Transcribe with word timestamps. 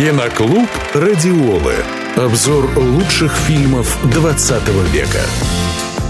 Киноклуб 0.00 0.66
«Радиолы». 0.94 1.74
Обзор 2.16 2.70
лучших 2.74 3.36
фильмов 3.36 3.98
20 4.10 4.66
века. 4.94 5.20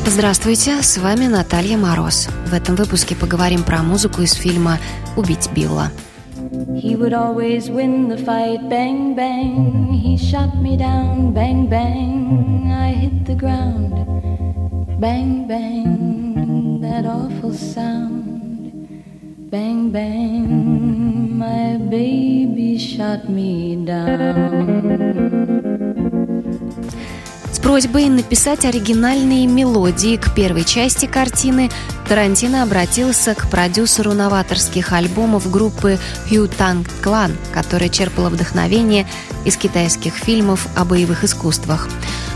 Здравствуйте, 0.07 0.81
с 0.81 0.97
вами 0.99 1.27
Наталья 1.27 1.77
Мороз. 1.77 2.29
В 2.47 2.55
этом 2.55 2.77
выпуске 2.77 3.17
поговорим 3.17 3.65
про 3.65 3.83
музыку 3.83 4.23
из 4.23 4.35
фильма 4.35 4.79
«Убить 5.17 5.51
Билла». 5.57 5.91
He 6.81 6.95
would 6.97 7.13
always 7.13 7.69
win 7.69 8.07
the 8.07 8.25
fight, 8.25 8.69
bang, 8.69 9.17
bang. 9.17 9.89
He 9.91 10.17
shot 10.17 10.55
me 10.63 10.79
down, 10.79 11.33
bang, 11.33 11.69
bang. 11.69 12.71
I 12.71 12.93
hit 12.93 13.27
the 13.27 13.35
ground, 13.35 13.91
bang, 15.01 15.49
bang. 15.49 16.81
That 16.81 17.07
awful 17.07 17.53
sound, 17.53 18.87
bang, 19.51 19.91
bang. 19.91 20.80
Shot 23.11 23.27
me 23.29 23.75
down. 23.85 25.11
просьбой 27.61 28.09
написать 28.09 28.65
оригинальные 28.65 29.47
мелодии 29.47 30.17
к 30.17 30.35
первой 30.35 30.65
части 30.65 31.07
картины 31.07 31.71
Тарантино 32.09 32.63
обратился 32.63 33.35
к 33.35 33.49
продюсеру 33.51 34.13
новаторских 34.13 34.93
альбомов 34.93 35.51
группы 35.51 35.99
Hugh 36.29 36.51
Tang 36.59 36.89
Clan, 37.03 37.37
которая 37.53 37.89
черпала 37.89 38.29
вдохновение 38.29 39.07
из 39.45 39.57
китайских 39.57 40.15
фильмов 40.15 40.69
о 40.77 40.85
боевых 40.85 41.25
искусствах. 41.25 41.89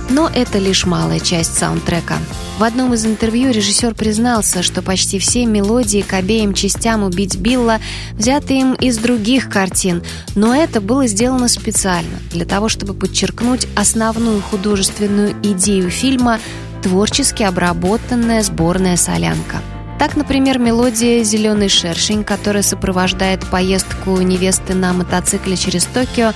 Но 0.09 0.29
это 0.33 0.59
лишь 0.59 0.87
малая 0.87 1.21
часть 1.21 1.57
саундтрека. 1.57 2.19
В 2.59 2.63
одном 2.63 2.95
из 2.95 3.05
интервью 3.05 3.51
режиссер 3.51 3.97
признался, 3.97 4.63
что 4.63 4.81
почти 4.81 5.19
все 5.19 5.45
мелодии 5.45 6.03
к 6.03 6.13
обеим 6.13 6.55
частям 6.55 7.03
«Убить 7.03 7.37
Билла» 7.37 7.81
взяты 8.13 8.61
им 8.61 8.75
из 8.75 8.97
других 8.99 9.51
картин, 9.51 10.05
но 10.37 10.55
это 10.55 10.81
было 10.81 11.09
сделано 11.09 11.49
специально, 11.49 12.17
для 12.31 12.45
того, 12.45 12.69
чтобы 12.69 12.95
подчеркнуть 12.95 13.67
основную 13.75 14.41
художественную 14.41 15.35
идею 15.43 15.91
фильма 15.91 16.39
творчески 16.81 17.43
обработанная 17.43 18.45
сборная 18.45 18.97
солянка. 18.97 19.61
Так, 19.99 20.17
например, 20.17 20.59
мелодия 20.59 21.25
«Зеленый 21.25 21.69
шершень», 21.69 22.25
которая 22.25 22.63
сопровождает 22.63 23.45
поездку 23.47 24.21
невесты 24.21 24.75
на 24.75 24.93
мотоцикле 24.93 25.57
через 25.57 25.87
Токио, 25.87 26.33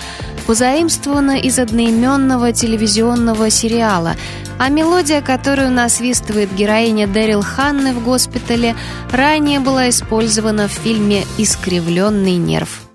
позаимствована 0.48 1.38
из 1.38 1.58
одноименного 1.58 2.52
телевизионного 2.52 3.50
сериала, 3.50 4.16
а 4.58 4.70
мелодия, 4.70 5.20
которую 5.20 5.70
насвистывает 5.70 6.54
героиня 6.54 7.06
Дэрил 7.06 7.42
Ханны 7.42 7.92
в 7.92 8.02
госпитале, 8.02 8.74
ранее 9.12 9.60
была 9.60 9.90
использована 9.90 10.66
в 10.66 10.72
фильме 10.72 11.24
«Искривленный 11.36 12.36
нерв». 12.36 12.87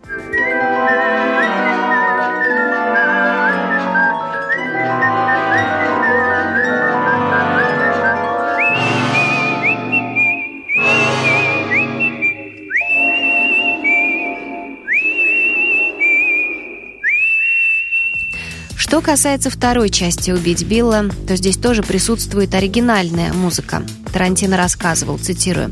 Что 18.94 19.02
касается 19.02 19.50
второй 19.50 19.90
части 19.90 20.30
«Убить 20.30 20.68
Билла», 20.68 21.10
то 21.28 21.36
здесь 21.36 21.58
тоже 21.58 21.82
присутствует 21.82 22.54
оригинальная 22.54 23.34
музыка. 23.34 23.82
Тарантино 24.14 24.56
рассказывал, 24.56 25.18
цитирую, 25.18 25.72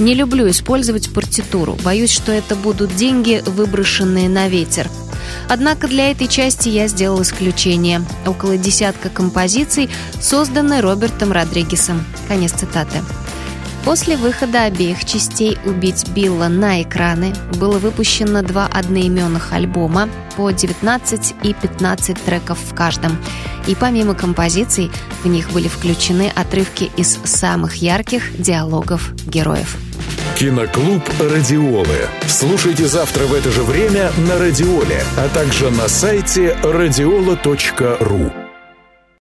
«Не 0.00 0.14
люблю 0.14 0.50
использовать 0.50 1.14
партитуру. 1.14 1.78
Боюсь, 1.84 2.10
что 2.10 2.32
это 2.32 2.56
будут 2.56 2.96
деньги, 2.96 3.44
выброшенные 3.46 4.28
на 4.28 4.48
ветер. 4.48 4.90
Однако 5.48 5.86
для 5.86 6.10
этой 6.10 6.26
части 6.26 6.68
я 6.68 6.88
сделал 6.88 7.22
исключение. 7.22 8.02
Около 8.26 8.56
десятка 8.56 9.08
композиций 9.08 9.88
созданы 10.20 10.80
Робертом 10.80 11.30
Родригесом». 11.30 12.04
Конец 12.26 12.54
цитаты. 12.54 13.04
После 13.88 14.18
выхода 14.18 14.64
обеих 14.64 15.06
частей 15.06 15.56
«Убить 15.64 16.10
Билла» 16.10 16.48
на 16.48 16.82
экраны 16.82 17.32
было 17.58 17.78
выпущено 17.78 18.42
два 18.42 18.66
одноименных 18.66 19.54
альбома 19.54 20.10
по 20.36 20.50
19 20.50 21.34
и 21.42 21.54
15 21.54 22.22
треков 22.22 22.58
в 22.58 22.74
каждом. 22.74 23.16
И 23.66 23.74
помимо 23.74 24.12
композиций, 24.12 24.90
в 25.24 25.26
них 25.26 25.50
были 25.52 25.68
включены 25.68 26.30
отрывки 26.36 26.90
из 26.98 27.18
самых 27.24 27.76
ярких 27.76 28.38
диалогов 28.38 29.14
героев. 29.24 29.78
Киноклуб 30.36 31.02
«Радиолы». 31.18 32.08
Слушайте 32.26 32.86
завтра 32.88 33.24
в 33.24 33.32
это 33.32 33.50
же 33.50 33.62
время 33.62 34.10
на 34.18 34.38
«Радиоле», 34.38 35.02
а 35.16 35.30
также 35.30 35.70
на 35.70 35.88
сайте 35.88 36.58
радиола.ру. 36.62 38.32